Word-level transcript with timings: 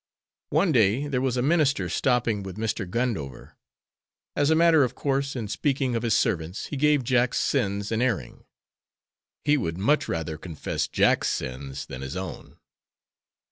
One 0.49 0.71
day 0.71 1.05
there 1.07 1.21
was 1.21 1.37
a 1.37 1.43
minister 1.43 1.87
stopping 1.87 2.41
with 2.41 2.57
Mr. 2.57 2.87
Gundover. 2.89 3.53
As 4.35 4.49
a 4.49 4.55
matter 4.55 4.83
of 4.83 4.95
course, 4.95 5.35
in 5.35 5.47
speaking 5.47 5.95
of 5.95 6.01
his 6.01 6.17
servants, 6.17 6.65
he 6.65 6.75
gave 6.75 7.03
Jack's 7.03 7.39
sins 7.39 7.91
an 7.91 8.01
airing. 8.01 8.43
He 9.45 9.57
would 9.57 9.77
much 9.77 10.07
rather 10.07 10.39
confess 10.39 10.87
Jack's 10.87 11.29
sins 11.29 11.85
than 11.85 12.01
his 12.01 12.17
own. 12.17 12.57